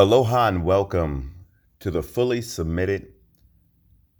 [0.00, 1.44] Aloha and welcome
[1.78, 3.12] to the Fully Submitted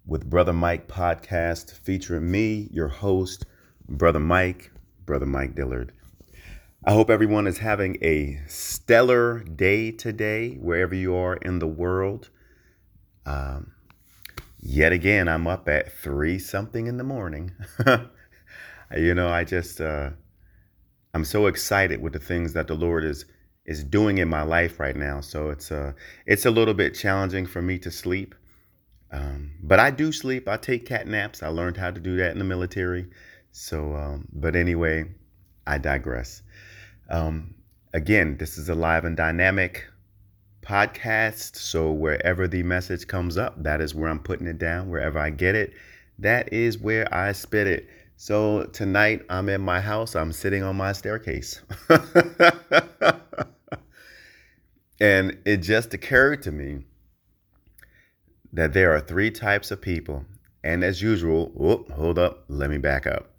[0.05, 3.47] with Brother Mike podcast featuring me, your host,
[3.89, 4.73] Brother Mike,
[5.07, 5.93] Brother Mike Dillard.
[6.85, 12.29] I hope everyone is having a stellar day today, wherever you are in the world.
[13.25, 13.73] Um,
[14.59, 17.53] yet again, I'm up at three something in the morning.
[18.95, 20.11] you know, I just, uh,
[21.15, 23.25] I'm so excited with the things that the Lord is
[23.71, 25.21] is doing in my life right now.
[25.21, 25.95] So it's a
[26.27, 28.35] it's a little bit challenging for me to sleep.
[29.13, 30.49] Um, but I do sleep.
[30.49, 31.41] I take cat naps.
[31.41, 33.07] I learned how to do that in the military.
[33.53, 35.05] So, um, but anyway,
[35.69, 36.43] I digress.
[37.09, 37.55] Um,
[37.95, 39.87] again, this is a live and dynamic
[40.63, 41.55] podcast.
[41.55, 44.91] So wherever the message comes up, that is where I'm putting it down.
[44.91, 45.75] Wherever I get it,
[46.19, 47.89] that is where I spit it.
[48.17, 50.17] So tonight I'm in my house.
[50.17, 51.61] I'm sitting on my staircase.
[55.01, 56.85] And it just occurred to me
[58.53, 60.27] that there are three types of people.
[60.63, 63.31] And as usual, whoop, hold up, let me back up.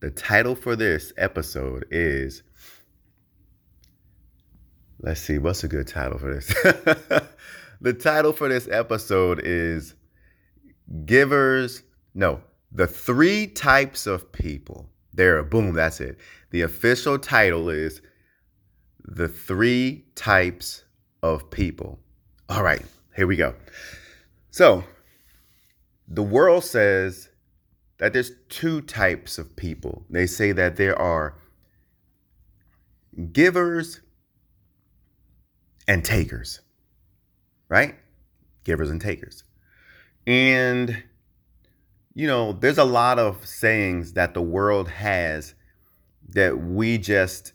[0.00, 2.42] The title for this episode is
[4.98, 6.46] Let's see, what's a good title for this?
[7.80, 9.94] the title for this episode is
[11.04, 11.82] Givers,
[12.14, 12.40] no,
[12.72, 14.88] the three types of people.
[15.12, 16.18] There, boom, that's it.
[16.50, 18.00] The official title is
[19.04, 20.84] The Three Types
[21.34, 21.98] of people.
[22.48, 23.54] All right, here we go.
[24.50, 24.84] So,
[26.08, 27.28] the world says
[27.98, 30.04] that there's two types of people.
[30.08, 31.36] They say that there are
[33.32, 34.00] givers
[35.88, 36.60] and takers,
[37.68, 37.96] right?
[38.64, 39.44] Givers and takers.
[40.26, 41.02] And,
[42.14, 45.54] you know, there's a lot of sayings that the world has
[46.28, 47.52] that we just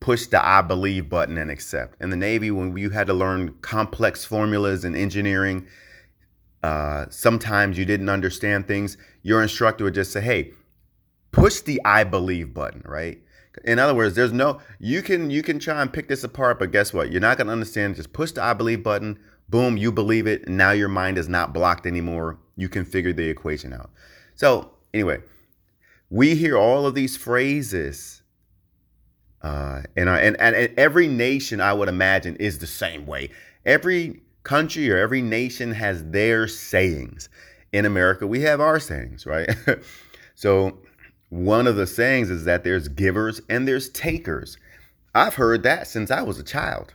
[0.00, 2.00] push the I believe button and accept.
[2.00, 5.66] In the Navy, when you had to learn complex formulas and engineering,
[6.62, 8.96] uh, sometimes you didn't understand things.
[9.22, 10.52] Your instructor would just say, "Hey,
[11.32, 13.22] push the I believe button." Right.
[13.64, 16.72] In other words, there's no you can you can try and pick this apart, but
[16.72, 17.10] guess what?
[17.10, 17.96] You're not to understand.
[17.96, 19.18] Just push the I believe button.
[19.48, 20.48] Boom, you believe it.
[20.48, 22.38] Now your mind is not blocked anymore.
[22.56, 23.90] You can figure the equation out.
[24.36, 25.18] So anyway,
[26.08, 28.19] we hear all of these phrases
[29.42, 33.30] uh, and, and, and every nation, I would imagine, is the same way.
[33.64, 37.28] Every country or every nation has their sayings.
[37.72, 39.48] In America, we have our sayings, right?
[40.34, 40.78] so,
[41.28, 44.58] one of the sayings is that there's givers and there's takers.
[45.14, 46.94] I've heard that since I was a child.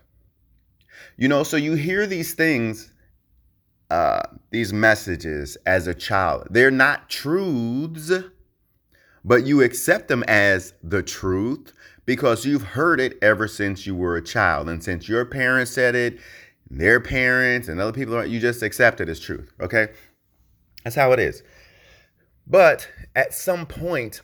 [1.18, 2.92] You know, so you hear these things,
[3.90, 6.48] uh, these messages as a child.
[6.50, 8.12] They're not truths,
[9.24, 11.72] but you accept them as the truth
[12.06, 14.70] because you've heard it ever since you were a child.
[14.70, 16.20] And since your parents said it,
[16.70, 19.52] their parents and other people, you just accept it as truth.
[19.60, 19.90] Okay?
[20.84, 21.44] That's how it is.
[22.48, 24.22] But at some point,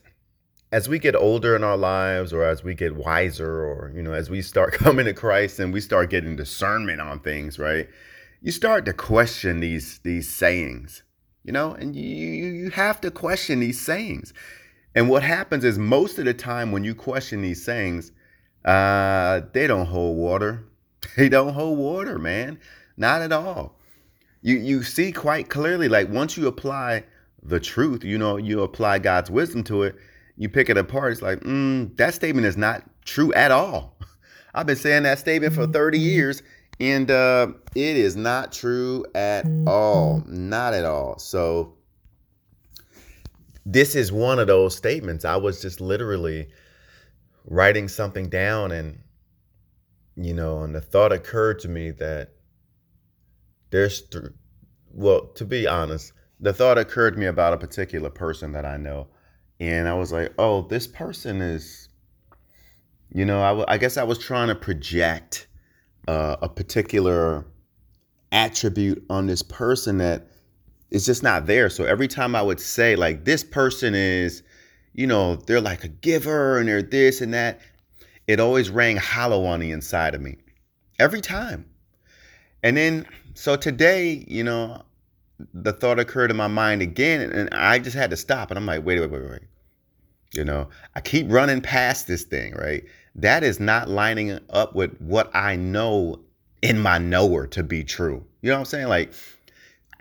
[0.71, 4.13] as we get older in our lives or as we get wiser or you know
[4.13, 7.89] as we start coming to christ and we start getting discernment on things right
[8.41, 11.03] you start to question these these sayings
[11.43, 14.33] you know and you you have to question these sayings
[14.95, 18.11] and what happens is most of the time when you question these sayings,
[18.65, 20.65] uh, they don't hold water.
[21.17, 22.59] They don't hold water, man.
[22.95, 23.75] Not at all.
[24.43, 27.05] You you see quite clearly, like once you apply
[27.41, 29.95] the truth, you know, you apply God's wisdom to it,
[30.37, 31.13] you pick it apart.
[31.13, 33.97] It's like, mm, that statement is not true at all.
[34.53, 36.43] I've been saying that statement for 30 years,
[36.79, 40.23] and uh, it is not true at all.
[40.27, 41.17] Not at all.
[41.17, 41.73] So
[43.71, 45.23] this is one of those statements.
[45.23, 46.49] I was just literally
[47.45, 48.99] writing something down and
[50.17, 52.31] you know, and the thought occurred to me that
[53.69, 54.25] there's th-
[54.93, 58.75] well, to be honest, the thought occurred to me about a particular person that I
[58.75, 59.07] know.
[59.59, 61.87] And I was like, oh, this person is,
[63.13, 65.47] you know, I, w- I guess I was trying to project
[66.07, 67.45] uh, a particular
[68.33, 70.30] attribute on this person that
[70.91, 71.69] it's just not there.
[71.69, 74.43] So every time I would say, like, this person is,
[74.93, 77.61] you know, they're like a giver and they're this and that,
[78.27, 80.37] it always rang hollow on the inside of me.
[80.99, 81.65] Every time.
[82.61, 84.83] And then, so today, you know,
[85.53, 88.51] the thought occurred in my mind again, and I just had to stop.
[88.51, 89.41] And I'm like, wait, wait, wait, wait.
[90.33, 92.83] You know, I keep running past this thing, right?
[93.15, 96.19] That is not lining up with what I know
[96.61, 98.23] in my knower to be true.
[98.41, 98.87] You know what I'm saying?
[98.87, 99.13] Like,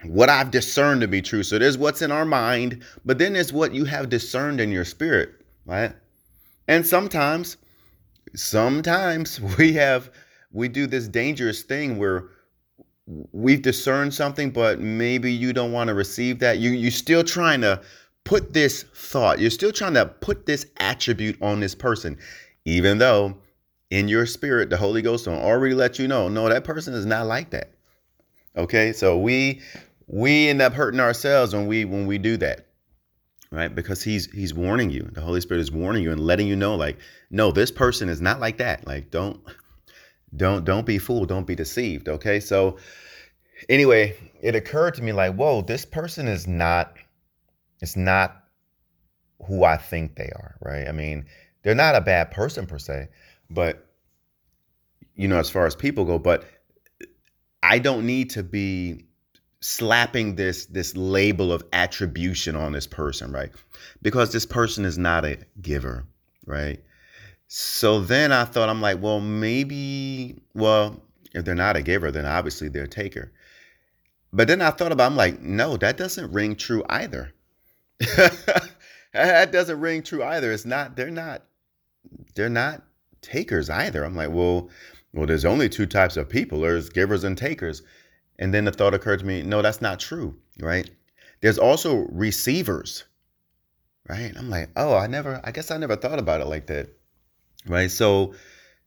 [0.05, 1.43] what I've discerned to be true.
[1.43, 4.85] So there's what's in our mind, but then there's what you have discerned in your
[4.85, 5.31] spirit,
[5.67, 5.93] right?
[6.69, 7.56] And sometimes,
[8.35, 10.11] sometimes we have
[10.52, 12.25] we do this dangerous thing where
[13.32, 16.58] we've discerned something, but maybe you don't want to receive that.
[16.58, 17.81] You you're still trying to
[18.25, 22.19] put this thought, you're still trying to put this attribute on this person,
[22.64, 23.37] even though
[23.91, 27.06] in your spirit, the Holy Ghost will already let you know, no, that person is
[27.06, 27.73] not like that.
[28.56, 29.61] Okay, so we
[30.12, 32.67] we end up hurting ourselves when we when we do that
[33.53, 33.75] right?
[33.75, 35.09] Because he's he's warning you.
[35.12, 36.99] The holy spirit is warning you and letting you know like
[37.31, 38.87] no this person is not like that.
[38.87, 39.41] Like don't
[40.37, 41.29] don't don't be fooled.
[41.29, 42.41] Don't be deceived okay?
[42.41, 42.79] So
[43.69, 46.97] anyway it occurred to me like whoa this person is not
[47.83, 48.45] it's not
[49.47, 50.89] who i think they are right?
[50.89, 51.27] I mean
[51.62, 53.09] they're not a bad person per se
[53.51, 53.87] but
[55.15, 56.45] you know as far as people go but
[57.62, 59.05] i don't need to be
[59.61, 63.51] slapping this this label of attribution on this person, right?
[64.03, 66.07] Because this person is not a giver,
[66.47, 66.83] right?
[67.49, 71.03] So then I thought I'm like, well, maybe well,
[71.33, 73.33] if they're not a giver, then obviously they're a taker.
[74.33, 77.33] But then I thought about I'm like, no, that doesn't ring true either.
[79.12, 80.53] that doesn't ring true either.
[80.53, 81.43] It's not they're not
[82.35, 82.83] they're not
[83.21, 84.05] takers either.
[84.05, 84.71] I'm like, well,
[85.12, 86.61] well, there's only two types of people.
[86.61, 87.83] There's givers and takers.
[88.40, 90.90] And then the thought occurred to me, no, that's not true, right?
[91.42, 93.04] There's also receivers,
[94.08, 94.32] right?
[94.37, 96.88] I'm like, oh, I never, I guess I never thought about it like that,
[97.66, 97.90] right?
[97.90, 98.34] So,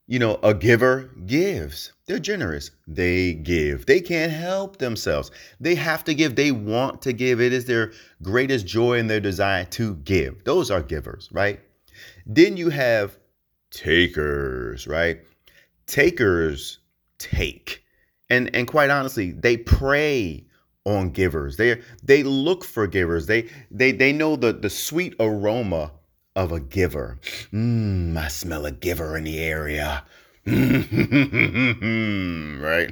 [0.07, 1.93] you know, a giver gives.
[2.07, 2.71] They're generous.
[2.87, 3.85] They give.
[3.85, 5.31] They can't help themselves.
[5.59, 6.35] They have to give.
[6.35, 7.39] They want to give.
[7.39, 10.43] It is their greatest joy and their desire to give.
[10.43, 11.61] Those are givers, right?
[12.25, 13.17] Then you have
[13.69, 15.21] takers, right?
[15.85, 16.79] Takers
[17.19, 17.82] take
[18.33, 20.45] and and quite honestly, they prey
[20.85, 21.57] on givers.
[21.57, 23.27] They they look for givers.
[23.27, 25.91] They they they know the the sweet aroma
[26.35, 27.19] of a giver.
[27.51, 30.03] Mmm, I smell a giver in the area.
[30.45, 30.55] right?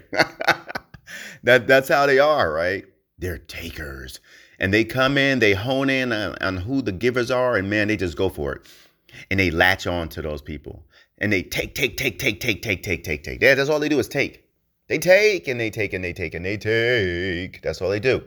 [1.43, 2.85] that that's how they are, right?
[3.17, 4.19] They're takers.
[4.59, 7.87] And they come in, they hone in on, on who the givers are, and man,
[7.87, 8.67] they just go for it.
[9.31, 10.85] And they latch on to those people.
[11.17, 13.41] And they take, take, take, take, take, take, take, take, take.
[13.41, 14.45] Yeah, that's all they do is take.
[14.91, 17.61] They take and they take and they take and they take.
[17.61, 18.25] That's all they do.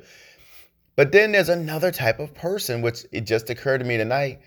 [0.96, 4.40] But then there's another type of person, which it just occurred to me tonight,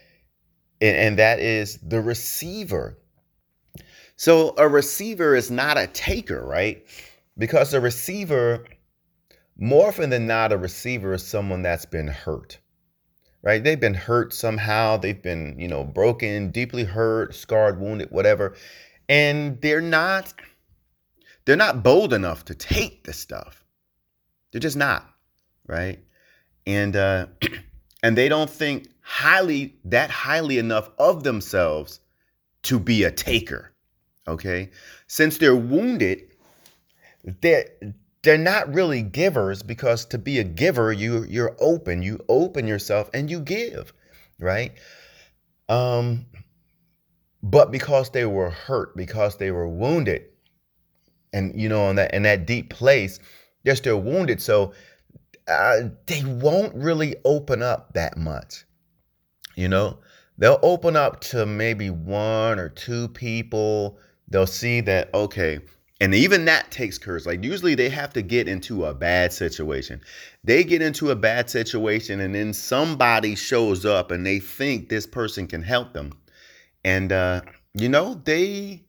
[0.82, 2.98] and, and that is the receiver.
[4.16, 6.84] So a receiver is not a taker, right?
[7.38, 8.66] Because a receiver,
[9.56, 12.58] more often than not, a receiver is someone that's been hurt,
[13.44, 13.64] right?
[13.64, 14.98] They've been hurt somehow.
[14.98, 18.56] They've been, you know, broken, deeply hurt, scarred, wounded, whatever.
[19.08, 20.34] And they're not
[21.48, 23.64] they're not bold enough to take the stuff.
[24.52, 25.10] They're just not,
[25.66, 26.00] right?
[26.66, 27.28] And uh,
[28.04, 32.02] and they don't think highly that highly enough of themselves
[32.64, 33.72] to be a taker.
[34.28, 34.72] Okay,
[35.08, 36.20] since they're wounded,
[37.24, 37.70] they're
[38.24, 43.10] they're not really givers because to be a giver, you you're open, you open yourself
[43.14, 43.94] and you give,
[44.38, 44.74] right?
[45.70, 46.26] Um,
[47.42, 50.26] but because they were hurt, because they were wounded,
[51.38, 53.20] and you know, in that in that deep place,
[53.64, 54.42] they're still wounded.
[54.42, 54.74] So
[55.48, 58.66] uh, they won't really open up that much.
[59.56, 60.00] You know,
[60.38, 63.98] they'll open up to maybe one or two people.
[64.28, 65.60] They'll see that okay,
[66.02, 67.26] and even that takes courage.
[67.26, 70.02] Like usually they have to get into a bad situation.
[70.44, 75.06] They get into a bad situation, and then somebody shows up, and they think this
[75.06, 76.14] person can help them,
[76.84, 77.42] and uh,
[77.74, 78.87] you know they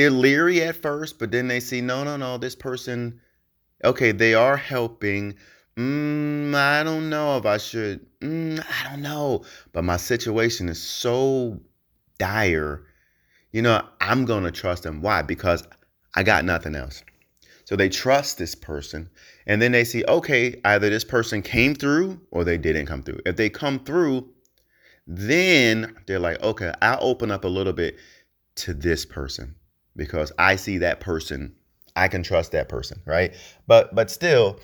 [0.00, 3.20] they're leery at first, but then they see, no, no, no, this person,
[3.84, 5.34] okay, they are helping.
[5.76, 8.06] Mm, I don't know if I should.
[8.20, 9.44] Mm, I don't know.
[9.74, 11.60] But my situation is so
[12.18, 12.86] dire.
[13.52, 15.02] You know, I'm going to trust them.
[15.02, 15.20] Why?
[15.20, 15.64] Because
[16.14, 17.04] I got nothing else.
[17.66, 19.10] So they trust this person.
[19.46, 23.20] And then they see, okay, either this person came through or they didn't come through.
[23.26, 24.30] If they come through,
[25.06, 27.98] then they're like, okay, I'll open up a little bit
[28.54, 29.56] to this person
[30.00, 31.54] because I see that person,
[31.94, 33.34] I can trust that person, right?
[33.66, 34.58] But but still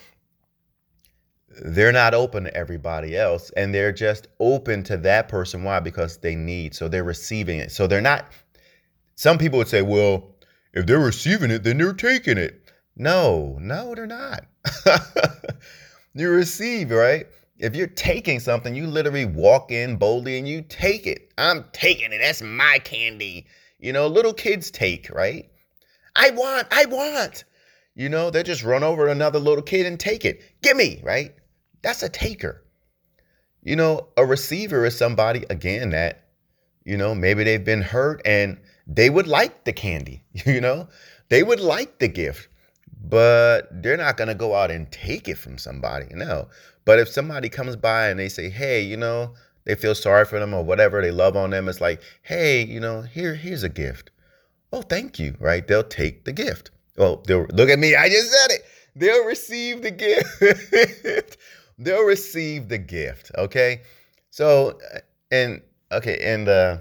[1.62, 5.80] they're not open to everybody else and they're just open to that person why?
[5.80, 6.74] Because they need.
[6.74, 7.70] So they're receiving it.
[7.70, 8.24] So they're not
[9.14, 10.34] some people would say, "Well,
[10.72, 12.62] if they're receiving it, then they're taking it."
[12.96, 14.46] No, no, they're not.
[16.14, 17.26] you receive, right?
[17.58, 21.30] If you're taking something, you literally walk in boldly and you take it.
[21.36, 22.20] I'm taking it.
[22.22, 23.46] That's my candy.
[23.78, 25.50] You know, little kids take, right?
[26.14, 27.44] I want, I want.
[27.94, 30.42] You know, they just run over another little kid and take it.
[30.62, 31.34] Gimme, right?
[31.82, 32.62] That's a taker.
[33.62, 36.28] You know, a receiver is somebody, again, that,
[36.84, 40.88] you know, maybe they've been hurt and they would like the candy, you know?
[41.28, 42.48] They would like the gift,
[43.02, 46.06] but they're not going to go out and take it from somebody.
[46.10, 46.48] No.
[46.84, 49.34] But if somebody comes by and they say, hey, you know,
[49.66, 52.80] they feel sorry for them or whatever, they love on them, it's like, hey, you
[52.80, 54.10] know, here, here's a gift.
[54.72, 55.66] Oh, thank you, right?
[55.66, 56.70] They'll take the gift.
[56.96, 58.64] Well, they'll look at me, I just said it.
[58.94, 59.90] They'll receive the
[61.20, 61.36] gift.
[61.78, 63.30] they'll receive the gift.
[63.36, 63.82] Okay.
[64.30, 64.78] So,
[65.30, 65.60] and
[65.92, 66.78] okay, and uh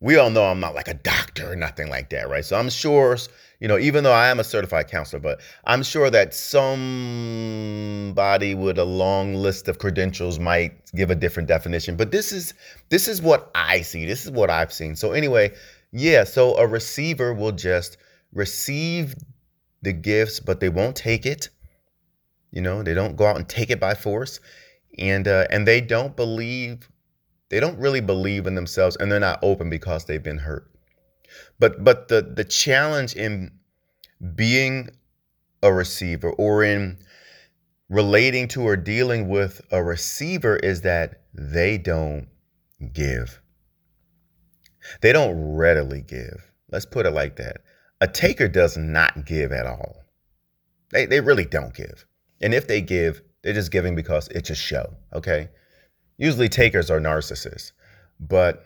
[0.00, 2.44] we all know I'm not like a doctor or nothing like that, right?
[2.44, 3.16] So I'm sure,
[3.60, 6.84] you know, even though I am a certified counselor, but I'm sure that somebody
[8.54, 11.96] with a long list of credentials might give a different definition.
[11.96, 12.52] But this is
[12.90, 14.04] this is what I see.
[14.04, 14.94] This is what I've seen.
[14.94, 15.54] So anyway,
[15.92, 17.96] yeah, so a receiver will just
[18.32, 19.14] receive
[19.82, 21.48] the gifts, but they won't take it.
[22.50, 24.40] You know, they don't go out and take it by force.
[24.98, 26.88] And uh, and they don't believe
[27.48, 30.70] they don't really believe in themselves and they're not open because they've been hurt.
[31.58, 33.52] But but the the challenge in
[34.34, 34.90] being
[35.62, 36.98] a receiver or in
[37.88, 42.28] relating to or dealing with a receiver is that they don't
[42.92, 43.40] give.
[45.00, 46.50] They don't readily give.
[46.70, 47.58] Let's put it like that.
[48.00, 50.04] A taker does not give at all.
[50.90, 52.04] They, they really don't give.
[52.40, 55.48] And if they give, they're just giving because it's a show, okay?
[56.18, 57.72] usually takers are narcissists,
[58.20, 58.64] but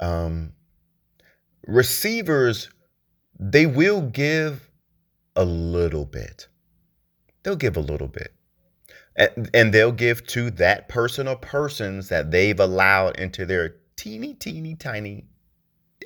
[0.00, 0.52] um,
[1.66, 2.70] receivers,
[3.38, 4.70] they will give
[5.36, 6.48] a little bit.
[7.42, 8.34] They'll give a little bit.
[9.16, 14.34] And, and they'll give to that person or persons that they've allowed into their teeny,
[14.34, 15.26] teeny, tiny,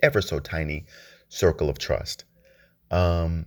[0.03, 0.87] ever so tiny
[1.29, 2.25] circle of trust.
[2.91, 3.47] Um,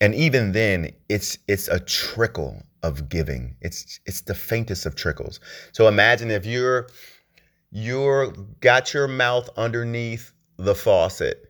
[0.00, 3.56] and even then, it's it's a trickle of giving.
[3.60, 5.40] It's it's the faintest of trickles.
[5.72, 6.88] So imagine if you're
[7.70, 11.47] you're got your mouth underneath the faucet.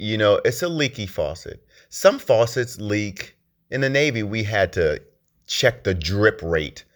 [0.00, 1.62] You know, it's a leaky faucet.
[1.90, 3.36] Some faucets leak.
[3.70, 5.02] In the Navy, we had to
[5.46, 6.86] check the drip rate.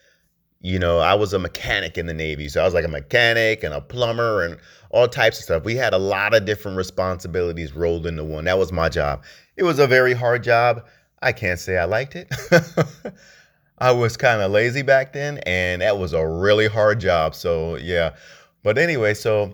[0.62, 2.48] You know, I was a mechanic in the Navy.
[2.48, 4.56] So I was like a mechanic and a plumber and
[4.88, 5.64] all types of stuff.
[5.64, 8.44] We had a lot of different responsibilities rolled into one.
[8.44, 9.22] That was my job.
[9.58, 10.86] It was a very hard job.
[11.20, 12.32] I can't say I liked it.
[13.78, 17.34] I was kind of lazy back then, and that was a really hard job.
[17.34, 18.14] So, yeah.
[18.62, 19.52] But anyway, so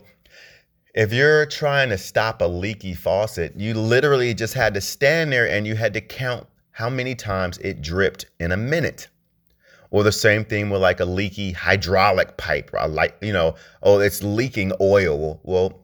[0.94, 5.49] if you're trying to stop a leaky faucet, you literally just had to stand there
[5.49, 9.09] and you had to count how many times it dripped in a minute.
[9.90, 14.23] Or the same thing with like a leaky hydraulic pipe, like, you know, oh, it's
[14.23, 15.40] leaking oil.
[15.42, 15.80] Well,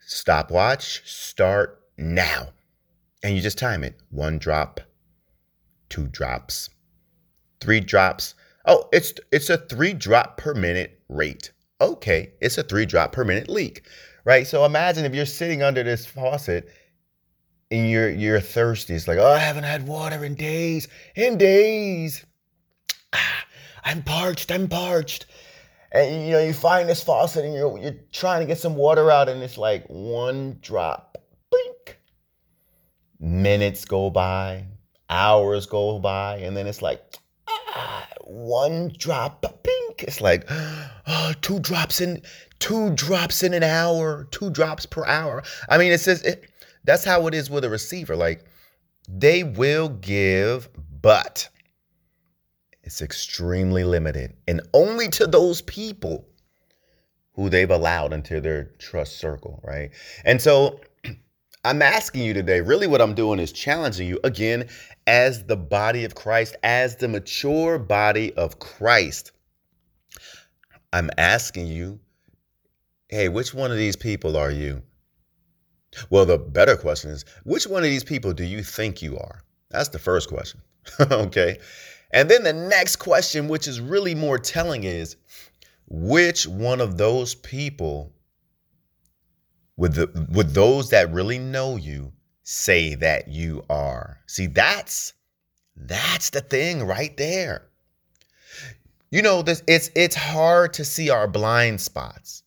[0.00, 2.48] stopwatch, start now.
[3.22, 4.80] And you just time it one drop,
[5.88, 6.70] two drops,
[7.60, 8.34] three drops.
[8.66, 11.50] Oh, it's it's a three drop per minute rate.
[11.80, 13.86] Okay, it's a three drop per minute leak,
[14.24, 14.46] right?
[14.46, 16.68] So imagine if you're sitting under this faucet
[17.70, 18.94] and you're you're thirsty.
[18.94, 22.24] It's like, oh, I haven't had water in days, in days.
[23.12, 23.44] Ah,
[23.84, 24.50] I'm parched.
[24.50, 25.26] I'm parched.
[25.92, 29.10] And you know, you find this faucet and you're you're trying to get some water
[29.10, 31.16] out, and it's like one drop.
[31.50, 31.98] Blink.
[33.20, 34.64] Minutes go by,
[35.08, 37.02] hours go by, and then it's like,
[38.28, 40.02] one drop, pink.
[40.02, 42.22] It's like oh, two drops in,
[42.58, 45.42] two drops in an hour, two drops per hour.
[45.68, 46.50] I mean, it says it,
[46.84, 48.16] that's how it is with a receiver.
[48.16, 48.44] Like
[49.08, 50.68] they will give,
[51.00, 51.48] but
[52.82, 56.26] it's extremely limited and only to those people
[57.34, 59.90] who they've allowed into their trust circle, right?
[60.24, 60.80] And so
[61.64, 64.68] I'm asking you today, really what I'm doing is challenging you again
[65.06, 69.32] as the body of Christ, as the mature body of Christ.
[70.92, 72.00] I'm asking you,
[73.08, 74.82] hey, which one of these people are you?
[76.10, 79.42] Well, the better question is, which one of these people do you think you are?
[79.70, 80.60] That's the first question.
[81.00, 81.58] okay.
[82.12, 85.16] And then the next question, which is really more telling, is
[85.88, 88.12] which one of those people
[89.78, 95.14] would the would those that really know you say that you are see that's
[95.76, 97.66] that's the thing right there
[99.10, 102.42] you know this it's it's hard to see our blind spots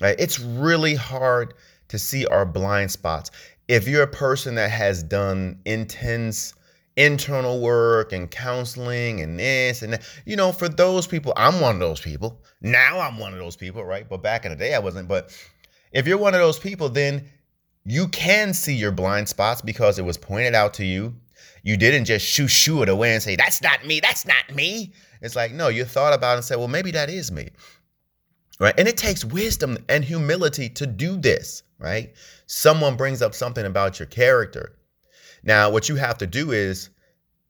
[0.00, 1.54] right it's really hard
[1.88, 3.30] to see our blind spots
[3.68, 6.54] if you're a person that has done intense
[6.96, 10.02] internal work and counseling and this and that.
[10.24, 12.42] You know, for those people, I'm one of those people.
[12.62, 14.08] Now I'm one of those people, right?
[14.08, 15.08] But back in the day, I wasn't.
[15.08, 15.30] But
[15.96, 17.26] if you're one of those people, then
[17.86, 21.14] you can see your blind spots because it was pointed out to you.
[21.62, 24.00] You didn't just shoo shoo it away and say, That's not me.
[24.00, 24.92] That's not me.
[25.22, 27.48] It's like, no, you thought about it and said, Well, maybe that is me.
[28.60, 28.74] Right.
[28.78, 31.62] And it takes wisdom and humility to do this.
[31.78, 32.12] right?
[32.46, 34.78] Someone brings up something about your character.
[35.44, 36.90] Now, what you have to do is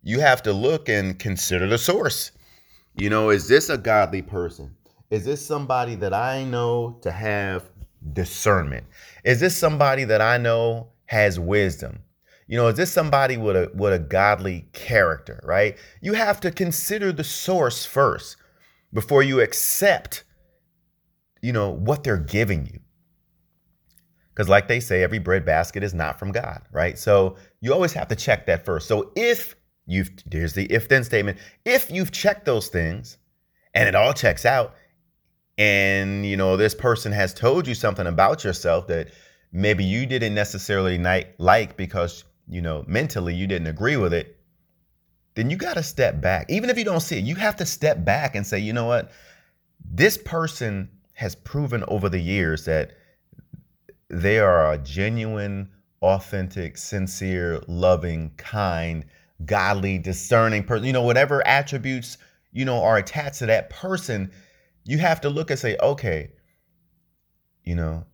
[0.02, 2.30] you have to look and consider the source.
[2.94, 4.76] You know, is this a godly person?
[5.10, 7.64] Is this somebody that I know to have
[8.12, 8.86] discernment?
[9.24, 12.00] Is this somebody that I know has wisdom?
[12.48, 15.76] You know, is this somebody with a with a godly character, right?
[16.00, 18.36] You have to consider the source first
[18.92, 20.24] before you accept
[21.42, 22.80] you know what they're giving you.
[24.34, 26.98] Cuz like they say every bread basket is not from God, right?
[26.98, 28.88] So you always have to check that first.
[28.88, 33.18] So if you've here's the if then statement, if you've checked those things
[33.74, 34.74] and it all checks out
[35.58, 39.08] and you know this person has told you something about yourself that
[39.52, 40.98] maybe you didn't necessarily
[41.38, 44.36] like because you know, mentally you didn't agree with it,
[45.34, 46.46] then you got to step back.
[46.48, 48.86] Even if you don't see it, you have to step back and say, you know
[48.86, 49.10] what?
[49.84, 52.92] This person has proven over the years that
[54.08, 55.68] they are a genuine,
[56.02, 59.04] authentic, sincere, loving, kind,
[59.44, 60.86] godly, discerning person.
[60.86, 62.18] You know, whatever attributes,
[62.52, 64.30] you know, are attached to that person,
[64.86, 66.30] you have to look and say, okay,
[67.64, 68.04] you know,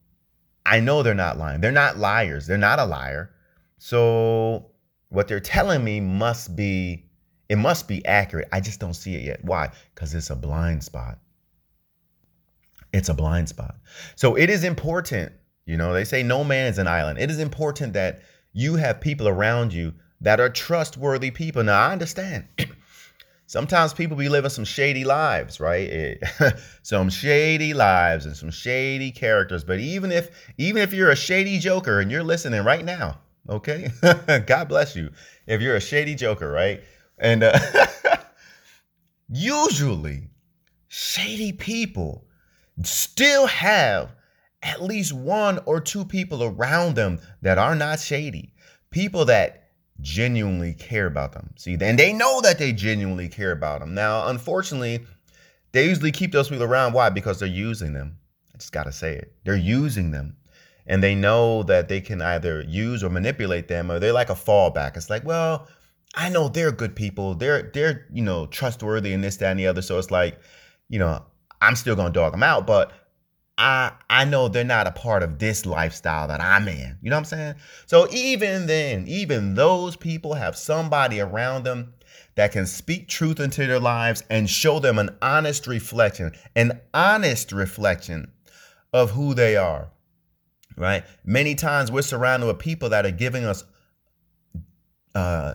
[0.64, 1.60] I know they're not lying.
[1.60, 2.46] They're not liars.
[2.46, 3.30] They're not a liar.
[3.78, 4.70] So
[5.10, 7.06] what they're telling me must be
[7.48, 8.48] it must be accurate.
[8.50, 9.44] I just don't see it yet.
[9.44, 9.70] Why?
[9.94, 11.18] Cuz it's a blind spot.
[12.94, 13.76] It's a blind spot.
[14.16, 15.32] So it is important,
[15.66, 17.18] you know, they say no man is an island.
[17.18, 18.22] It is important that
[18.54, 21.62] you have people around you that are trustworthy people.
[21.62, 22.48] Now, I understand.
[23.52, 26.16] Sometimes people be living some shady lives, right?
[26.82, 29.62] some shady lives and some shady characters.
[29.62, 33.18] But even if even if you're a shady joker and you're listening right now,
[33.48, 33.90] Okay.
[34.46, 35.10] God bless you.
[35.46, 36.82] If you're a shady joker, right?
[37.18, 37.58] And uh,
[39.28, 40.28] usually,
[40.88, 42.24] shady people
[42.82, 44.14] still have
[44.62, 48.54] at least one or two people around them that are not shady.
[48.90, 49.61] People that
[50.02, 51.54] genuinely care about them.
[51.56, 53.94] See, and they know that they genuinely care about them.
[53.94, 55.06] Now, unfortunately,
[55.72, 56.92] they usually keep those people around.
[56.92, 57.08] Why?
[57.08, 58.18] Because they're using them.
[58.54, 59.34] I just got to say it.
[59.44, 60.36] They're using them
[60.86, 64.34] and they know that they can either use or manipulate them or they're like a
[64.34, 65.68] fallback it's like well
[66.14, 69.66] i know they're good people they're they're you know trustworthy and this that and the
[69.66, 70.38] other so it's like
[70.88, 71.22] you know
[71.60, 72.92] i'm still gonna dog them out but
[73.58, 77.16] i i know they're not a part of this lifestyle that i'm in you know
[77.16, 77.54] what i'm saying
[77.86, 81.92] so even then even those people have somebody around them
[82.34, 87.52] that can speak truth into their lives and show them an honest reflection an honest
[87.52, 88.30] reflection
[88.92, 89.90] of who they are
[90.76, 91.04] right?
[91.24, 93.64] Many times we're surrounded with people that are giving us
[95.14, 95.54] uh,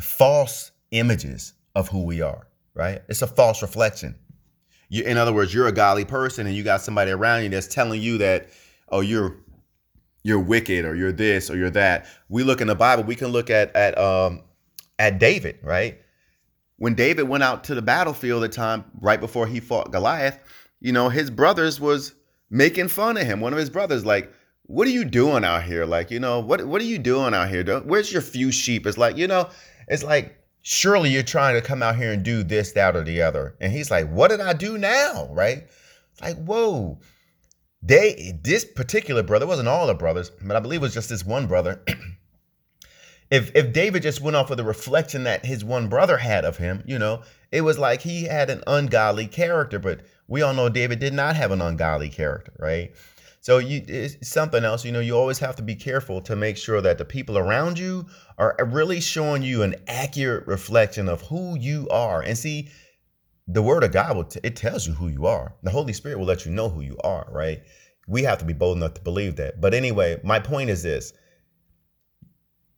[0.00, 3.02] false images of who we are, right?
[3.08, 4.16] It's a false reflection.
[4.88, 7.66] You, in other words, you're a godly person, and you got somebody around you that's
[7.66, 8.48] telling you that,
[8.88, 9.36] oh, you're
[10.22, 12.06] you're wicked, or you're this, or you're that.
[12.28, 13.04] We look in the Bible.
[13.04, 14.42] We can look at at um,
[14.98, 16.00] at David, right?
[16.76, 20.38] When David went out to the battlefield at time right before he fought Goliath,
[20.80, 22.14] you know, his brothers was
[22.50, 23.40] making fun of him.
[23.40, 25.84] One of his brothers, like, what are you doing out here?
[25.84, 27.64] Like, you know, what what are you doing out here?
[27.80, 28.86] Where's your few sheep?
[28.86, 29.48] It's like, you know,
[29.88, 30.37] it's like
[30.68, 33.56] surely you're trying to come out here and do this, that, or the other.
[33.58, 35.26] And he's like, what did I do now?
[35.30, 35.66] Right?
[36.20, 36.98] like, whoa.
[37.80, 41.24] They this particular brother wasn't all the brothers, but I believe it was just this
[41.24, 41.80] one brother.
[43.30, 46.56] if if David just went off with the reflection that his one brother had of
[46.58, 50.68] him, you know, it was like he had an ungodly character, but we all know
[50.68, 52.92] David did not have an ungodly character, right?
[53.40, 56.56] So you it's something else, you know, you always have to be careful to make
[56.56, 61.58] sure that the people around you are really showing you an accurate reflection of who
[61.58, 62.22] you are.
[62.22, 62.68] And see,
[63.46, 65.54] the word of God will t- it tells you who you are.
[65.62, 67.62] The Holy Spirit will let you know who you are, right?
[68.06, 69.60] We have to be bold enough to believe that.
[69.60, 71.12] But anyway, my point is this.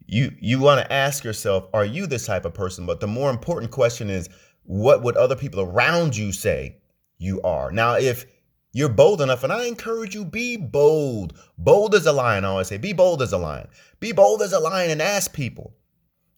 [0.07, 2.85] You you want to ask yourself, are you this type of person?
[2.85, 4.29] But the more important question is,
[4.65, 6.77] what would other people around you say
[7.19, 7.71] you are?
[7.71, 8.27] Now, if
[8.73, 11.33] you're bold enough, and I encourage you, be bold.
[11.59, 13.69] Bold as a lion, I always say, be bold as a lion.
[13.99, 15.75] Be bold as a lion and ask people,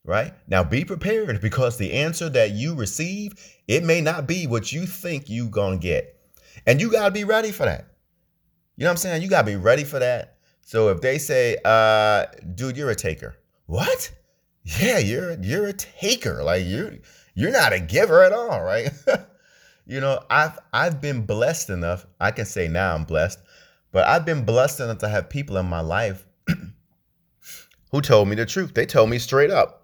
[0.05, 0.33] right?
[0.49, 3.35] Now be prepared because the answer that you receive,
[3.69, 6.19] it may not be what you think you gonna get.
[6.67, 7.87] And you gotta be ready for that.
[8.77, 9.23] You know what I'm saying?
[9.23, 10.39] You gotta be ready for that.
[10.63, 13.37] So if they say, uh, dude, you're a taker.
[13.67, 14.11] What?
[14.65, 16.41] Yeah, you're you're a taker.
[16.45, 16.93] Like you're
[17.35, 18.91] you're not a giver at all, right?
[19.87, 22.07] you know, I've I've been blessed enough.
[22.21, 23.41] I can say now I'm blessed,
[23.91, 26.27] but I've been blessed enough to have people in my life
[27.91, 28.75] who told me the truth.
[28.75, 29.79] They told me straight up.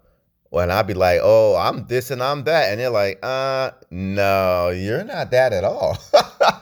[0.51, 4.69] When I'd be like, "Oh, I'm this and I'm that," and they're like, "Uh, no,
[4.69, 5.95] you're not that at all."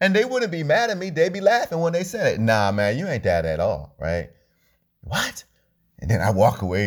[0.00, 1.10] And they wouldn't be mad at me.
[1.10, 2.40] They'd be laughing when they said it.
[2.40, 4.30] Nah, man, you ain't that at all, right?
[5.00, 5.44] What?
[5.98, 6.86] And then I walk away.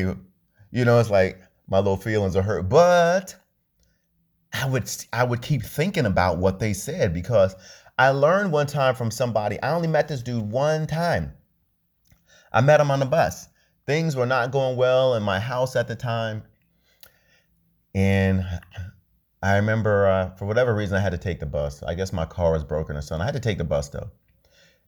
[0.71, 2.69] You know, it's like my little feelings are hurt.
[2.69, 3.35] But
[4.53, 7.55] I would I would keep thinking about what they said because
[7.97, 9.61] I learned one time from somebody.
[9.61, 11.33] I only met this dude one time.
[12.51, 13.47] I met him on the bus.
[13.85, 16.43] Things were not going well in my house at the time.
[17.95, 18.43] And
[19.41, 21.81] I remember uh, for whatever reason I had to take the bus.
[21.83, 23.21] I guess my car was broken or something.
[23.21, 24.11] I had to take the bus though.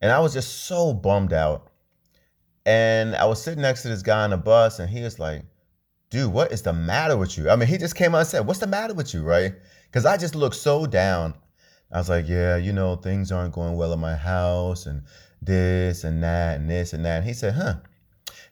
[0.01, 1.71] And I was just so bummed out.
[2.65, 5.43] And I was sitting next to this guy on the bus and he was like,
[6.13, 7.49] dude, what is the matter with you?
[7.49, 9.55] I mean, he just came out and said, what's the matter with you, right?
[9.87, 11.33] Because I just looked so down.
[11.91, 15.01] I was like, yeah, you know, things aren't going well in my house and
[15.41, 17.17] this and that and this and that.
[17.17, 17.77] And he said, huh.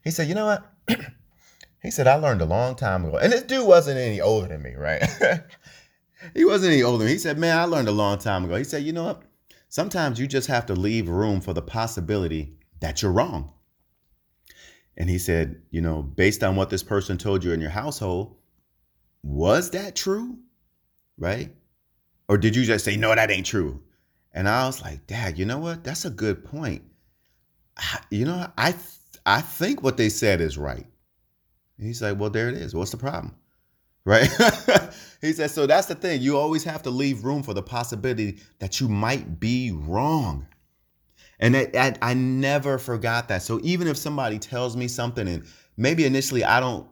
[0.04, 1.00] He said, you know what?
[1.84, 3.18] he said, I learned a long time ago.
[3.18, 5.04] And this dude wasn't any older than me, right?
[6.34, 7.08] he wasn't any older.
[7.08, 8.56] He said, man, I learned a long time ago.
[8.56, 9.22] He said, you know what?
[9.70, 13.54] Sometimes you just have to leave room for the possibility that you're wrong.
[14.98, 18.36] And he said, you know, based on what this person told you in your household,
[19.24, 20.38] was that true?
[21.18, 21.56] Right?
[22.28, 23.82] Or did you just say, no, that ain't true?
[24.34, 25.84] And I was like, Dad, you know what?
[25.84, 26.84] That's a good point.
[28.10, 28.84] You know, I th-
[29.26, 30.86] I think what they said is right.
[31.78, 32.76] And he's like, well, there it is.
[32.76, 33.36] What's the problem?
[34.06, 34.30] Right?
[35.22, 36.22] he said, so that's the thing.
[36.22, 40.48] You always have to leave room for the possibility that you might be wrong.
[41.42, 43.42] And I, I, I never forgot that.
[43.42, 46.88] So even if somebody tells me something and maybe initially I don't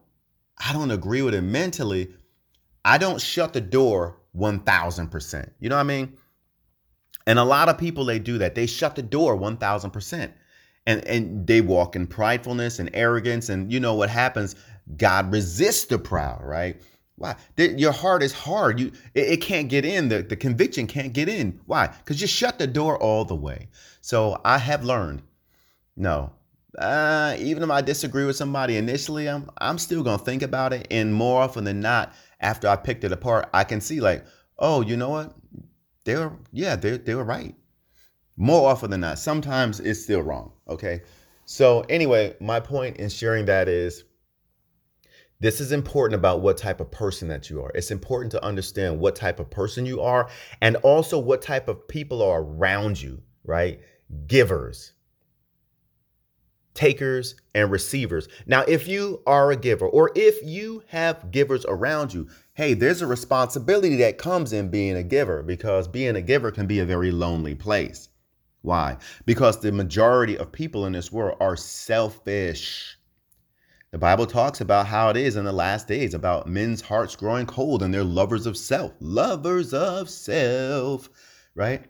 [0.57, 2.09] I don't agree with it mentally,
[2.83, 5.51] I don't shut the door 1000%.
[5.59, 6.17] You know what I mean?
[7.27, 8.55] And a lot of people they do that.
[8.55, 10.33] They shut the door 1000%.
[10.87, 14.55] And and they walk in pridefulness and arrogance and you know what happens?
[14.97, 16.81] God resists the proud, right?
[17.19, 17.35] Why?
[17.57, 18.79] Your heart is hard.
[18.79, 20.07] You it, it can't get in.
[20.07, 21.59] The, the conviction can't get in.
[21.65, 21.87] Why?
[21.87, 23.67] Because you shut the door all the way.
[23.99, 25.21] So I have learned,
[25.97, 26.31] no,
[26.77, 30.87] uh, even if I disagree with somebody initially, I'm I'm still gonna think about it.
[30.91, 34.25] And more often than not, after I picked it apart, I can see like,
[34.57, 35.35] oh, you know what?
[36.05, 37.53] They were yeah, they they were right.
[38.37, 39.19] More often than not.
[39.19, 40.53] Sometimes it's still wrong.
[40.69, 41.01] Okay.
[41.43, 44.05] So anyway, my point in sharing that is
[45.39, 47.71] this is important about what type of person that you are.
[47.73, 50.29] It's important to understand what type of person you are
[50.61, 53.79] and also what type of people are around you, right?
[54.27, 54.91] Givers,
[56.73, 58.27] takers, and receivers.
[58.47, 63.01] Now, if you are a giver or if you have givers around you, hey, there's
[63.01, 66.85] a responsibility that comes in being a giver because being a giver can be a
[66.85, 68.09] very lonely place.
[68.61, 68.97] Why?
[69.25, 72.98] Because the majority of people in this world are selfish.
[73.91, 77.47] The Bible talks about how it is in the last days about men's hearts growing
[77.47, 78.93] cold and they're lovers of self.
[78.99, 81.09] Lovers of self,
[81.55, 81.83] right?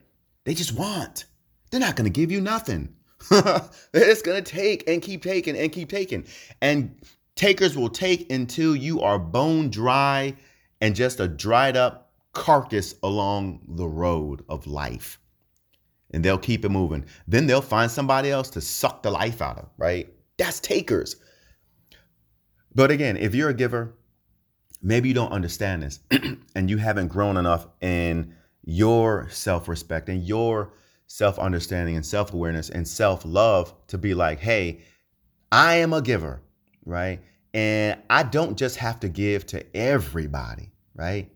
[0.45, 1.25] They just want.
[1.69, 2.95] They're not going to give you nothing.
[3.93, 6.25] just going to take and keep taking and keep taking.
[6.61, 7.01] And
[7.35, 10.37] takers will take until you are bone dry
[10.79, 15.19] and just a dried up carcass along the road of life.
[16.11, 17.03] And they'll keep it moving.
[17.27, 20.07] Then they'll find somebody else to suck the life out of, right?
[20.37, 21.17] That's takers.
[22.73, 23.93] But again, if you're a giver,
[24.81, 25.99] maybe you don't understand this
[26.55, 30.73] and you haven't grown enough in your self respect and your
[31.07, 34.81] self understanding and self awareness and self love to be like, hey,
[35.51, 36.41] I am a giver,
[36.85, 37.19] right?
[37.53, 41.31] And I don't just have to give to everybody, right?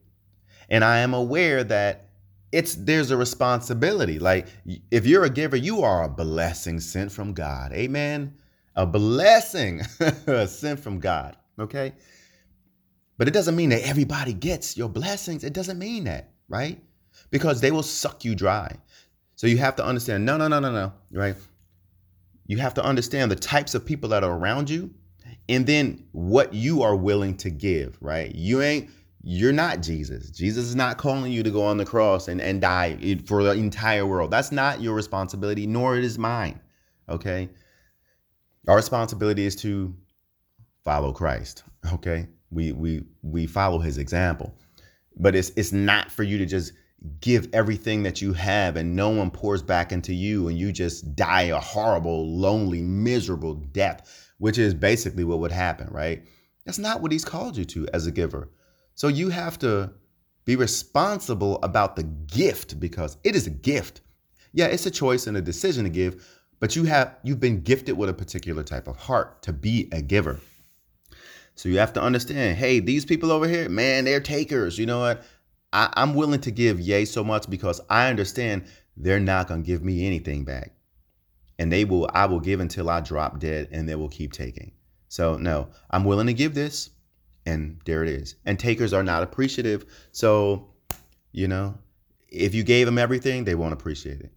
[0.70, 2.10] And I am aware that
[2.52, 4.20] it's there's a responsibility.
[4.20, 4.48] Like
[4.92, 7.74] if you're a giver, you are a blessing sent from God.
[7.74, 8.36] Amen
[8.76, 9.84] a blessing
[10.48, 11.38] sent from God.
[11.60, 11.94] Okay.
[13.18, 15.44] But it doesn't mean that everybody gets your blessings.
[15.44, 16.82] It doesn't mean that, right?
[17.30, 18.76] Because they will suck you dry.
[19.36, 21.36] So you have to understand no, no, no, no, no, right?
[22.48, 24.94] You have to understand the types of people that are around you
[25.50, 28.34] and then what you are willing to give, right?
[28.34, 28.90] You ain't,
[29.22, 30.30] you're not Jesus.
[30.30, 33.52] Jesus is not calling you to go on the cross and, and die for the
[33.52, 34.32] entire world.
[34.32, 36.60] That's not your responsibility, nor it is mine.
[37.10, 37.50] Okay.
[38.68, 39.94] Our responsibility is to
[40.84, 41.64] follow Christ.
[41.94, 44.54] Okay, we we we follow His example,
[45.18, 46.74] but it's it's not for you to just
[47.20, 51.16] give everything that you have and no one pours back into you and you just
[51.18, 56.24] die a horrible, lonely, miserable death, which is basically what would happen, right?
[56.66, 58.50] That's not what He's called you to as a giver.
[58.96, 59.92] So you have to
[60.46, 64.02] be responsible about the gift because it is a gift.
[64.54, 66.26] Yeah, it's a choice and a decision to give,
[66.64, 70.02] but you have you've been gifted with a particular type of heart to be a
[70.02, 70.40] giver.
[71.56, 74.80] So you have to understand, hey, these people over here, man, they're takers.
[74.80, 75.26] You know what?
[75.74, 78.64] I, am willing to give yay so much because I understand
[78.96, 80.72] they're not going to give me anything back.
[81.60, 84.72] And they will, I will give until I drop dead and they will keep taking.
[85.10, 86.92] So, no, I'm willing to give this.
[87.46, 88.36] And there it is.
[88.46, 89.86] And takers are not appreciative.
[90.14, 90.70] So,
[91.34, 91.78] you know,
[92.30, 94.32] if you gave them everything, they won't appreciate it.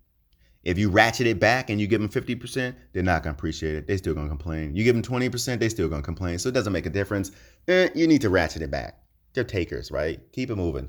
[0.67, 3.87] If you ratchet it back and you give them 50%, they're not to appreciate it.
[3.87, 4.75] They're still to complain.
[4.75, 6.41] You give them 20%, they're still to complain.
[6.41, 7.31] So it doesn't make a difference.
[7.69, 8.99] Eh, you need to ratchet it back.
[9.33, 10.21] They're takers, right?
[10.33, 10.89] Keep it moving.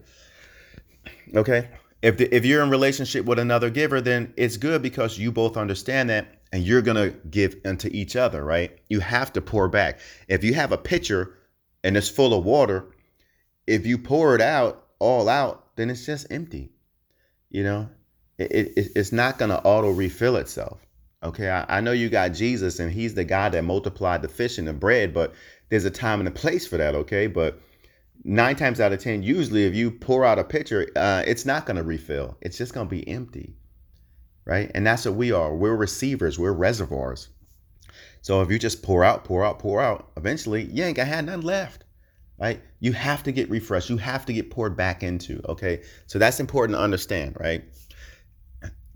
[1.35, 1.69] Okay?
[2.01, 5.57] If, the, if you're in relationship with another giver, then it's good because you both
[5.57, 8.75] understand that and you're to give unto each other, right?
[8.89, 9.99] You have to pour back.
[10.27, 11.37] If you have a pitcher
[11.83, 12.87] and it's full of water,
[13.67, 16.71] if you pour it out all out, then it's just empty.
[17.51, 17.89] You know,
[18.37, 20.85] it, it, it's not going to auto refill itself.
[21.23, 24.59] Okay, I, I, know you got Jesus and he's the God that multiplied the fish
[24.59, 25.33] and the bread, but
[25.69, 26.93] there's a time and a place for that.
[26.93, 27.59] Okay, but
[28.23, 31.65] nine times out of ten, usually if you pour out a pitcher, uh, it's not
[31.65, 32.37] going to refill.
[32.41, 33.55] It's just going to be empty,
[34.45, 34.69] right?
[34.75, 35.55] And that's what we are.
[35.55, 36.37] We're receivers.
[36.37, 37.29] We're reservoirs.
[38.21, 41.25] So if you just pour out, pour out, pour out, eventually you ain't gonna have
[41.25, 41.83] nothing left
[42.39, 42.61] right?
[42.79, 43.89] You have to get refreshed.
[43.89, 45.81] You have to get poured back into, okay?
[46.05, 47.63] So that's important to understand, right?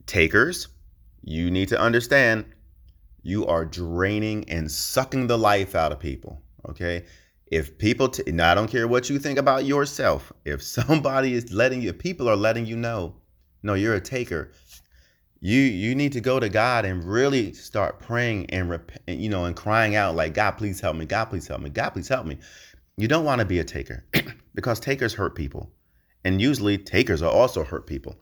[0.05, 0.67] Takers,
[1.21, 2.45] you need to understand
[3.23, 7.05] you are draining and sucking the life out of people, okay?
[7.47, 10.31] If people, t- now I don't care what you think about yourself.
[10.45, 13.15] If somebody is letting you, people are letting you know,
[13.63, 14.51] no, you're a taker.
[15.43, 19.45] You you need to go to God and really start praying and rep- you know
[19.45, 21.05] and crying out like God, please help me.
[21.05, 21.69] God, please help me.
[21.71, 22.37] God, please help me
[22.97, 24.05] you don't want to be a taker
[24.55, 25.71] because takers hurt people.
[26.23, 28.15] And usually takers are also hurt people.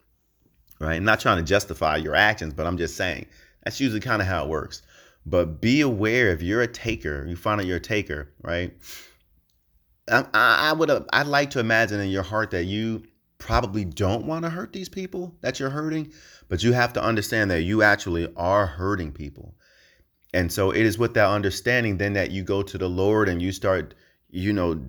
[0.80, 0.96] Right?
[0.96, 3.26] I'm not trying to justify your actions, but I'm just saying
[3.64, 4.82] that's usually kind of how it works.
[5.26, 8.74] But be aware if you're a taker, you find out you're a taker, right?
[10.10, 13.04] I, I would I'd like to imagine in your heart that you
[13.38, 16.12] probably don't want to hurt these people that you're hurting,
[16.48, 19.56] but you have to understand that you actually are hurting people.
[20.34, 23.42] And so it is with that understanding then that you go to the Lord and
[23.42, 23.96] you start
[24.30, 24.82] you know,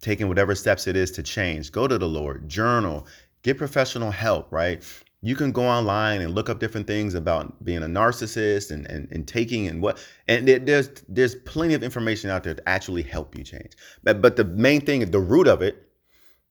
[0.00, 1.72] taking whatever steps it is to change.
[1.72, 3.06] Go to the Lord, journal,
[3.42, 4.82] get professional help, right?
[5.22, 9.06] You can go online and look up different things about being a narcissist and, and,
[9.10, 13.36] and taking and what and there's there's plenty of information out there to actually help
[13.36, 13.72] you change.
[14.02, 15.90] But but the main thing, the root of it,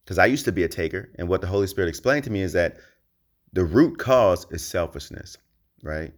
[0.03, 2.41] because I used to be a taker, and what the Holy Spirit explained to me
[2.41, 2.77] is that
[3.53, 5.37] the root cause is selfishness,
[5.81, 6.13] right?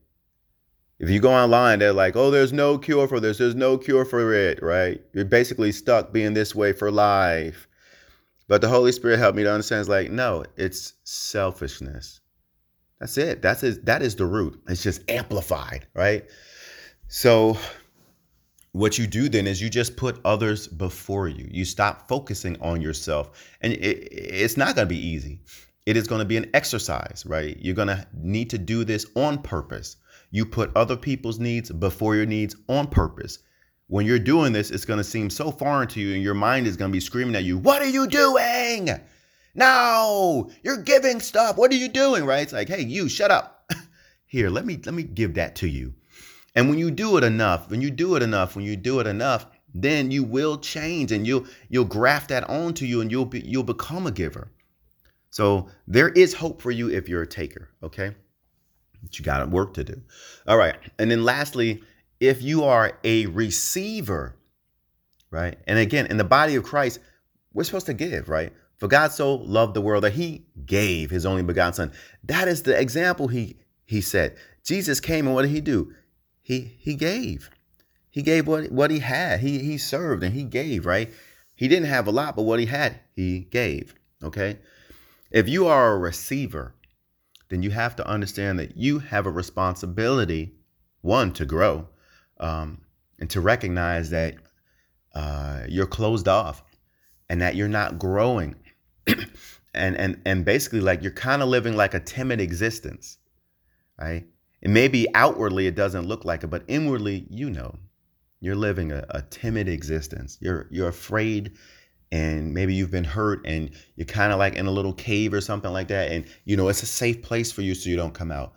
[1.02, 4.06] if you go online, they're like, oh, there's no cure for this, there's no cure
[4.06, 5.02] for it, right?
[5.14, 7.68] You're basically stuck being this way for life.
[8.48, 12.20] But the Holy Spirit helped me to understand it's like, no, it's selfishness.
[13.02, 13.42] That's it.
[13.42, 13.86] That's it.
[13.88, 14.62] That is the root.
[14.68, 16.24] It's just amplified, right?
[17.08, 17.58] So
[18.74, 21.48] what you do then is you just put others before you.
[21.50, 23.32] You stop focusing on yourself.
[23.62, 25.42] And it, it's not going to be easy.
[25.88, 27.58] It is going to be an exercise, right?
[27.60, 29.98] You're going to need to do this on purpose.
[30.30, 33.40] You put other people's needs before your needs on purpose.
[33.88, 36.68] When you're doing this, it's going to seem so foreign to you, and your mind
[36.68, 39.02] is going to be screaming at you, What are you doing?
[39.54, 41.58] No, you're giving stuff.
[41.58, 42.26] What are you doing?
[42.26, 42.44] Right?
[42.44, 43.72] It's like, Hey, you shut up.
[44.26, 45.94] Here, let me let me give that to you.
[46.56, 49.08] And when you do it enough, when you do it enough, when you do it
[49.08, 53.42] enough, then you will change and you'll you'll graft that onto you and you'll be
[53.42, 54.52] you'll become a giver.
[55.30, 58.14] So there is hope for you if you're a taker, okay?
[59.02, 60.02] But you got work to do.
[60.46, 60.76] All right.
[61.00, 61.82] And then lastly,
[62.20, 64.36] if you are a receiver,
[65.32, 65.58] right?
[65.68, 67.00] And again, in the body of Christ,
[67.54, 68.54] we're supposed to give, right?
[68.82, 71.91] For God so loved the world that he gave his only begotten son.
[72.24, 74.36] That is the example he he said.
[74.63, 75.94] Jesus came and what did he do?
[76.41, 77.52] He he gave.
[78.10, 79.41] He gave what what he had.
[79.41, 81.13] He he served and he gave, right?
[81.54, 83.94] He didn't have a lot, but what he had, he gave.
[84.24, 84.58] Okay?
[85.30, 86.74] If you are a receiver,
[87.50, 90.56] then you have to understand that you have a responsibility,
[91.02, 91.88] one, to grow,
[92.39, 92.82] um,
[93.20, 94.38] and to recognize that
[95.13, 96.63] uh, you're closed off
[97.30, 98.56] and that you're not growing.
[99.74, 103.18] and, and, and basically, like you're kind of living like a timid existence,
[104.00, 104.26] right?
[104.64, 107.76] And maybe outwardly it doesn't look like it, but inwardly, you know,
[108.40, 110.38] you're living a, a timid existence.
[110.42, 111.58] You're, you're afraid
[112.12, 115.42] and maybe you've been hurt and you're kind of like in a little cave or
[115.42, 118.14] something like that and you know it's a safe place for you so you don't
[118.14, 118.54] come out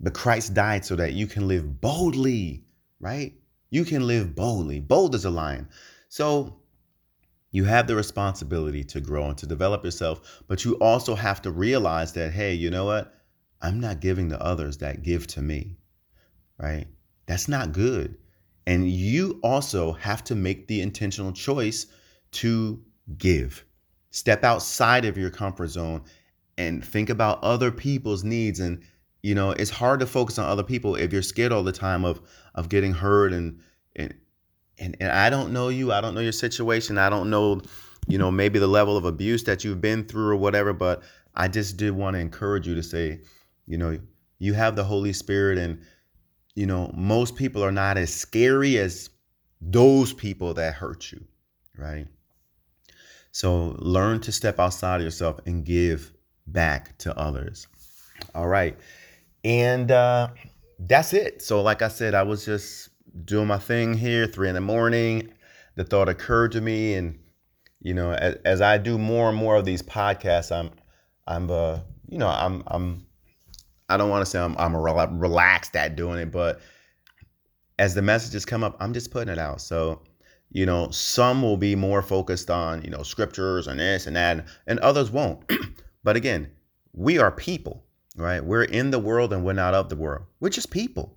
[0.00, 2.64] but christ died so that you can live boldly
[3.00, 3.34] right
[3.70, 5.68] you can live boldly bold as a lion
[6.08, 6.59] so
[7.52, 11.50] you have the responsibility to grow and to develop yourself but you also have to
[11.50, 13.14] realize that hey you know what?
[13.62, 15.76] I'm not giving to others that give to me
[16.60, 16.86] right?
[17.26, 18.16] That's not good.
[18.66, 21.86] And you also have to make the intentional choice
[22.32, 22.82] to
[23.18, 23.64] give.
[24.10, 26.02] Step outside of your comfort zone
[26.58, 28.60] and think about other people's needs.
[28.60, 28.82] And
[29.22, 32.04] you know, it's hard to focus on other people if you're scared all the time
[32.04, 32.20] of
[32.54, 33.60] of getting hurt and
[33.96, 34.14] and
[34.80, 37.60] and, and I don't know you, I don't know your situation, I don't know,
[38.08, 41.02] you know, maybe the level of abuse that you've been through or whatever, but
[41.34, 43.20] I just did want to encourage you to say,
[43.66, 43.98] you know,
[44.38, 45.80] you have the Holy Spirit and
[46.54, 49.08] you know, most people are not as scary as
[49.60, 51.24] those people that hurt you,
[51.76, 52.06] right?
[53.32, 56.12] So learn to step outside of yourself and give
[56.46, 57.66] back to others.
[58.34, 58.76] All right.
[59.44, 60.28] And uh,
[60.78, 61.40] that's it.
[61.40, 62.89] So, like I said, I was just
[63.24, 65.32] doing my thing here, three in the morning.
[65.76, 67.18] The thought occurred to me, and
[67.80, 70.70] you know, as, as I do more and more of these podcasts, I'm,
[71.26, 73.06] I'm, uh, you know, I'm, I'm,
[73.88, 76.60] I don't want to say I'm, I'm relaxed at doing it, but
[77.78, 79.60] as the messages come up, I'm just putting it out.
[79.60, 80.02] So,
[80.50, 84.44] you know, some will be more focused on, you know, scriptures and this and that,
[84.66, 85.50] and others won't.
[86.04, 86.50] but again,
[86.92, 87.84] we are people
[88.16, 88.44] right?
[88.44, 90.26] We're in the world and we're not of the world.
[90.40, 91.16] We're just people.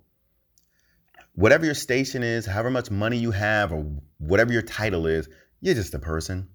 [1.34, 3.84] Whatever your station is, however much money you have, or
[4.18, 5.28] whatever your title is,
[5.60, 6.48] you're just a person.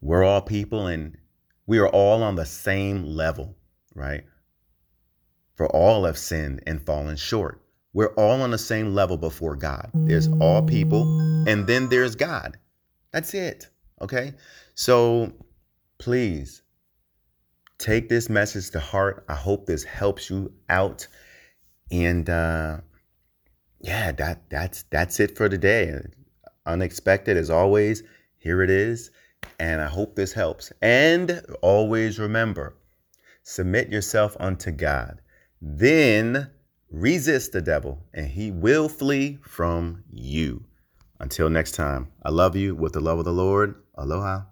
[0.00, 1.16] We're all people and
[1.66, 3.56] we are all on the same level,
[3.94, 4.24] right?
[5.56, 7.62] For all have sinned and fallen short.
[7.92, 9.90] We're all on the same level before God.
[9.94, 11.02] There's all people
[11.48, 12.58] and then there's God.
[13.12, 13.68] That's it.
[14.02, 14.34] Okay.
[14.74, 15.32] So
[15.98, 16.62] please
[17.78, 19.24] take this message to heart.
[19.28, 21.08] I hope this helps you out.
[21.90, 22.80] And uh,
[23.86, 25.96] yeah, that that's that's it for today.
[26.66, 28.02] Unexpected as always.
[28.36, 29.12] Here it is.
[29.60, 30.72] And I hope this helps.
[30.82, 32.74] And always remember,
[33.44, 35.20] submit yourself unto God.
[35.62, 36.50] Then
[36.90, 40.64] resist the devil, and he will flee from you.
[41.20, 43.76] Until next time, I love you with the love of the Lord.
[43.94, 44.42] Aloha.